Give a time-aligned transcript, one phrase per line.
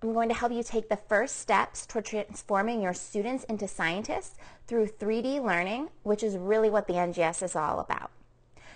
[0.00, 4.36] I'm going to help you take the first steps toward transforming your students into scientists
[4.68, 8.12] through 3D learning, which is really what the NGSS is all about.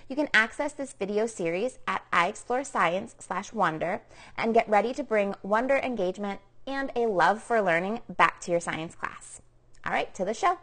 [0.09, 4.03] You can access this video series at iExploreScience slash wonder
[4.37, 8.61] and get ready to bring wonder engagement and a love for learning back to your
[8.61, 9.41] science class.
[9.87, 10.59] All right, to the show.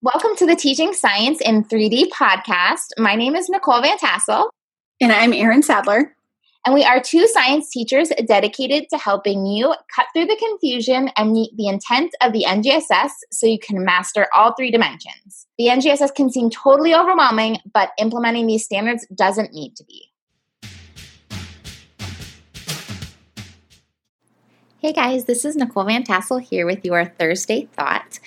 [0.00, 2.92] Welcome to the Teaching Science in 3D podcast.
[2.96, 4.50] My name is Nicole Van Tassel.
[4.98, 6.16] And I'm Erin Sadler.
[6.64, 11.32] And we are two science teachers dedicated to helping you cut through the confusion and
[11.32, 15.46] meet the intent of the NGSS so you can master all three dimensions.
[15.58, 20.10] The NGSS can seem totally overwhelming, but implementing these standards doesn't need to be.
[24.78, 28.18] Hey guys, this is Nicole Van Tassel here with your Thursday Thought.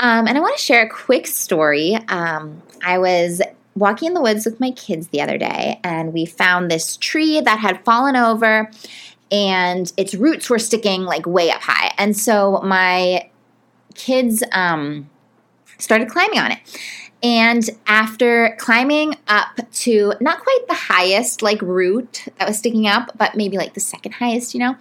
[0.00, 1.94] Um, and I want to share a quick story.
[2.08, 3.40] Um, I was
[3.78, 7.40] walking in the woods with my kids the other day, and we found this tree
[7.40, 8.70] that had fallen over
[9.30, 11.92] and its roots were sticking like way up high.
[11.98, 13.28] And so my
[13.94, 15.08] kids um,
[15.78, 16.58] started climbing on it.
[17.20, 23.10] And after climbing up to not quite the highest like root that was sticking up,
[23.18, 24.76] but maybe like the second highest, you know,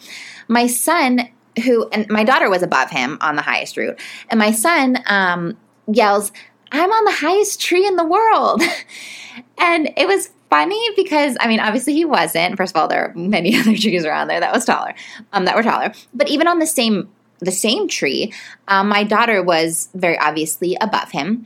[0.48, 1.30] my son,
[1.64, 5.58] who and my daughter was above him on the highest root, and my son um,
[5.92, 6.32] yells,
[6.72, 8.62] I'm on the highest tree in the world.
[9.58, 12.58] and it was funny because I mean, obviously he wasn't.
[12.58, 14.94] First of all, there are many other trees around there that was taller,
[15.34, 15.94] um, that were taller.
[16.14, 18.34] But even on the same the same tree,
[18.68, 21.46] um, my daughter was very obviously above him.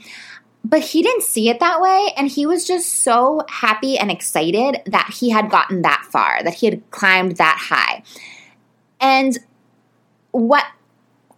[0.64, 4.77] But he didn't see it that way, and he was just so happy and excited
[4.86, 8.04] that he had gotten that far, that he had climbed that high.
[8.99, 9.37] And
[10.30, 10.65] what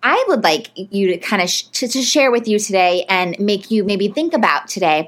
[0.03, 3.39] I would like you to kind of sh- to, to share with you today and
[3.39, 5.07] make you maybe think about today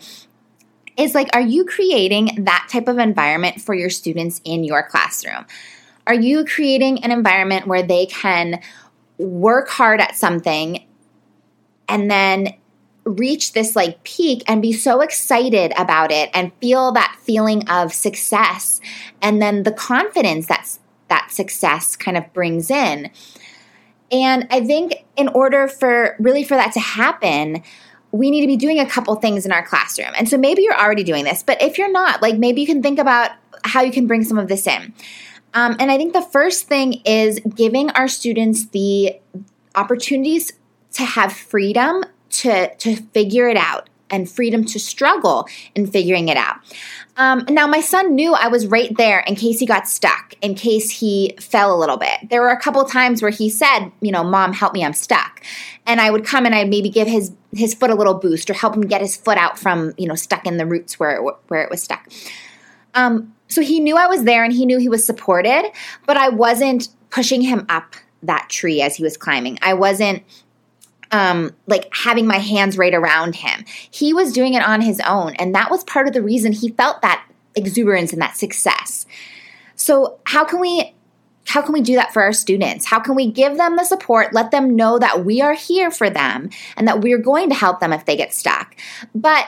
[0.97, 5.45] is like, are you creating that type of environment for your students in your classroom?
[6.07, 8.61] Are you creating an environment where they can
[9.17, 10.85] work hard at something
[11.89, 12.53] and then
[13.03, 17.93] reach this like peak and be so excited about it and feel that feeling of
[17.93, 18.79] success
[19.21, 20.79] and then the confidence that's
[21.09, 23.11] that success kind of brings in?
[24.11, 27.63] And I think in order for really for that to happen,
[28.11, 30.11] we need to be doing a couple things in our classroom.
[30.17, 32.81] And so maybe you're already doing this, but if you're not, like maybe you can
[32.81, 33.31] think about
[33.63, 34.93] how you can bring some of this in.
[35.53, 39.19] Um, and I think the first thing is giving our students the
[39.73, 40.53] opportunities
[40.93, 46.37] to have freedom to, to figure it out and freedom to struggle in figuring it
[46.37, 46.57] out.
[47.17, 50.53] Um, now, my son knew I was right there in case he got stuck, in
[50.53, 52.29] case he fell a little bit.
[52.29, 55.41] There were a couple times where he said, "You know, mom, help me, I'm stuck,"
[55.85, 58.53] and I would come and I'd maybe give his his foot a little boost or
[58.53, 61.35] help him get his foot out from you know stuck in the roots where it,
[61.47, 62.09] where it was stuck.
[62.93, 65.71] Um, so he knew I was there and he knew he was supported,
[66.05, 69.57] but I wasn't pushing him up that tree as he was climbing.
[69.61, 70.23] I wasn't
[71.15, 73.63] um, like having my hands right around him.
[73.89, 75.33] He was doing it on his own.
[75.35, 79.05] And that was part of the reason he felt that exuberance and that success.
[79.77, 80.93] So how can we
[81.47, 82.87] how can we do that for our students?
[82.87, 86.09] How can we give them the support, let them know that we are here for
[86.09, 88.75] them and that we're going to help them if they get stuck?
[89.13, 89.47] But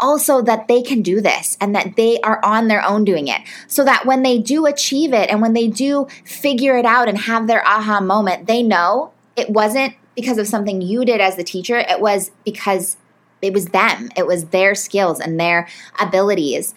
[0.00, 3.42] also that they can do this and that they are on their own doing it
[3.68, 7.18] so that when they do achieve it and when they do figure it out and
[7.18, 11.44] have their aha moment, they know it wasn't because of something you did as the
[11.44, 11.78] teacher.
[11.78, 12.96] It was because
[13.42, 14.10] it was them.
[14.16, 15.68] It was their skills and their
[16.00, 16.74] abilities.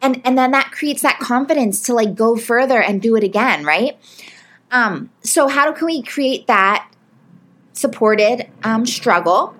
[0.00, 3.64] And and then that creates that confidence to like go further and do it again,
[3.64, 3.98] right?
[4.70, 6.90] Um, so how can we create that
[7.72, 9.54] supported um, struggle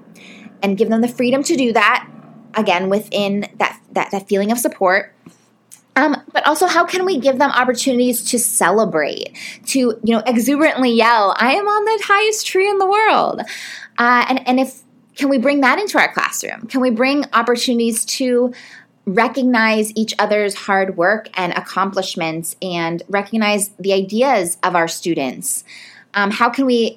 [0.63, 2.09] and give them the freedom to do that
[2.55, 5.15] again within that that, that feeling of support
[5.97, 9.37] um, but also, how can we give them opportunities to celebrate,
[9.67, 13.41] to you know, exuberantly yell, "I am on the highest tree in the world,"
[13.99, 14.83] uh, and and if
[15.17, 16.69] can we bring that into our classroom?
[16.69, 18.53] Can we bring opportunities to
[19.05, 25.65] recognize each other's hard work and accomplishments, and recognize the ideas of our students?
[26.15, 26.88] Um, how can we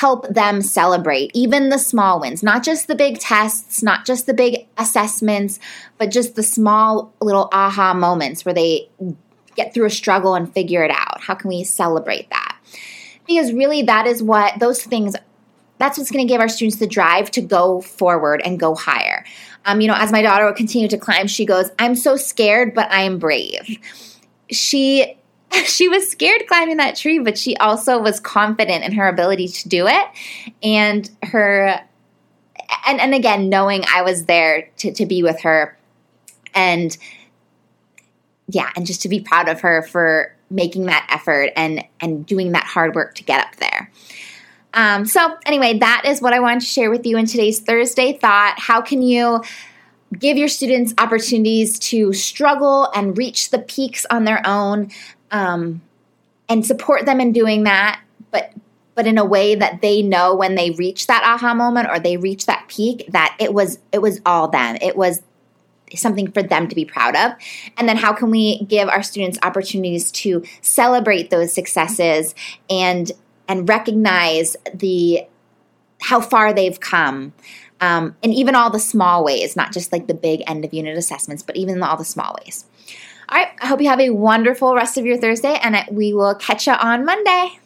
[0.00, 4.34] help them celebrate even the small wins, not just the big tests, not just the
[4.34, 5.58] big assessments,
[5.98, 8.88] but just the small little aha moments where they
[9.56, 11.20] get through a struggle and figure it out?
[11.20, 12.56] How can we celebrate that?
[13.26, 15.16] Because really, that is what those things
[15.78, 19.24] that's what's going to give our students the drive to go forward and go higher.
[19.64, 22.74] Um, you know, as my daughter will continue to climb, she goes, I'm so scared,
[22.74, 23.78] but I am brave.
[24.50, 25.16] She
[25.64, 29.68] she was scared climbing that tree, but she also was confident in her ability to
[29.68, 30.06] do it.
[30.62, 31.80] And her
[32.86, 35.76] and and again, knowing I was there to, to be with her
[36.54, 36.96] and
[38.48, 42.52] yeah, and just to be proud of her for making that effort and and doing
[42.52, 43.90] that hard work to get up there.
[44.74, 48.12] Um, so, anyway, that is what I wanted to share with you in today's Thursday
[48.12, 48.54] thought.
[48.58, 49.42] How can you
[50.18, 54.90] give your students opportunities to struggle and reach the peaks on their own
[55.30, 55.82] um,
[56.48, 58.52] and support them in doing that, but
[58.94, 62.16] but in a way that they know when they reach that aha moment or they
[62.16, 64.76] reach that peak that it was it was all them.
[64.80, 65.22] It was
[65.94, 67.32] something for them to be proud of.
[67.76, 72.34] And then how can we give our students opportunities to celebrate those successes
[72.68, 73.10] and
[73.48, 75.26] and recognize the
[76.00, 77.32] how far they've come
[77.80, 80.96] um, and even all the small ways not just like the big end of unit
[80.96, 82.64] assessments but even all the small ways
[83.28, 86.34] all right i hope you have a wonderful rest of your thursday and we will
[86.34, 87.58] catch you on monday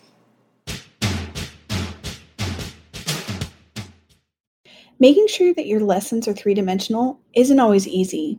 [5.02, 8.38] Making sure that your lessons are three dimensional isn't always easy.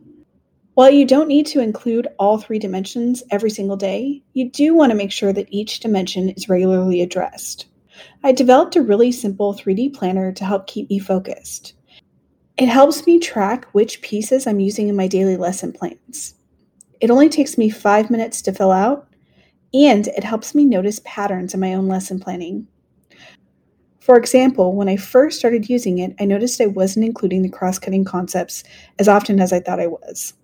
[0.72, 4.88] While you don't need to include all three dimensions every single day, you do want
[4.88, 7.66] to make sure that each dimension is regularly addressed.
[8.22, 11.74] I developed a really simple 3D planner to help keep me focused.
[12.56, 16.34] It helps me track which pieces I'm using in my daily lesson plans.
[17.00, 19.08] It only takes me five minutes to fill out,
[19.72, 22.66] and it helps me notice patterns in my own lesson planning.
[24.00, 27.78] For example, when I first started using it, I noticed I wasn't including the cross
[27.78, 28.62] cutting concepts
[28.98, 30.34] as often as I thought I was.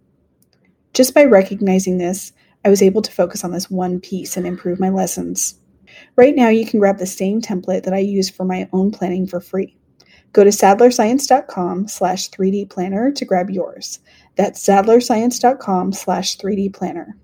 [0.95, 2.33] Just by recognizing this,
[2.65, 5.57] I was able to focus on this one piece and improve my lessons.
[6.17, 9.27] Right now, you can grab the same template that I use for my own planning
[9.27, 9.77] for free.
[10.33, 13.99] Go to sadlerscience.com slash 3D planner to grab yours.
[14.37, 17.17] That's sadlerscience.com slash 3D planner.